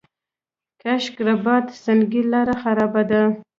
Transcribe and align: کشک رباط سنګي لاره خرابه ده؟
کشک 0.81 1.15
رباط 1.27 1.67
سنګي 1.83 2.21
لاره 2.31 2.55
خرابه 2.61 3.03
ده؟ 3.09 3.21